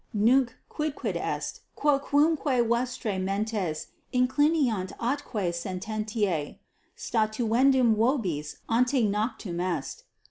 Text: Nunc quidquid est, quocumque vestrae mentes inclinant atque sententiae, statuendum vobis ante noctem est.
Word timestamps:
Nunc 0.15 0.55
quidquid 0.67 1.15
est, 1.15 1.59
quocumque 1.77 2.67
vestrae 2.67 3.19
mentes 3.19 3.85
inclinant 4.11 4.91
atque 4.99 5.53
sententiae, 5.53 6.57
statuendum 6.97 7.93
vobis 7.95 8.55
ante 8.67 9.05
noctem 9.07 9.59
est. 9.61 10.01